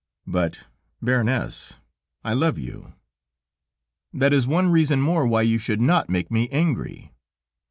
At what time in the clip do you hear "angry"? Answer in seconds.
6.49-7.13